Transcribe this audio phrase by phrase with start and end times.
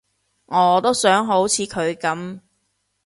[0.47, 2.39] 我都想好似佢噉